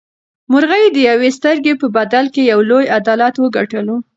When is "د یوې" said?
0.91-1.29